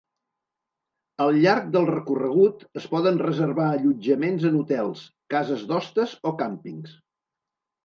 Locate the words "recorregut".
1.89-2.63